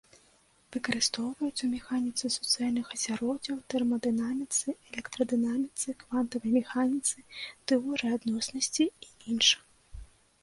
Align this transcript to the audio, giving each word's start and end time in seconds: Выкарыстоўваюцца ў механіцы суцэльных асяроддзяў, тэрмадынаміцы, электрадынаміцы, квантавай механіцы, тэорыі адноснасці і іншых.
Выкарыстоўваюцца 0.75 1.55
ў 1.63 1.67
механіцы 1.73 2.29
суцэльных 2.35 2.87
асяроддзяў, 2.95 3.59
тэрмадынаміцы, 3.73 4.73
электрадынаміцы, 4.91 5.95
квантавай 6.01 6.55
механіцы, 6.61 7.17
тэорыі 7.73 8.15
адноснасці 8.21 8.87
і 8.89 9.13
іншых. 9.35 9.61